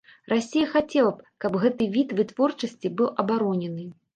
[0.31, 3.89] Расія хацела б, каб гэты від вытворчасці быў абаронены.